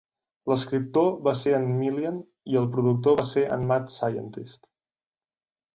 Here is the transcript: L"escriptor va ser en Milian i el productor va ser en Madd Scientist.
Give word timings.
L"escriptor 0.51 1.09
va 1.27 1.33
ser 1.41 1.53
en 1.57 1.67
Milian 1.81 2.17
i 2.55 2.59
el 2.63 2.67
productor 2.79 3.19
va 3.21 3.27
ser 3.35 3.45
en 3.59 3.69
Madd 3.75 3.95
Scientist. 3.99 4.71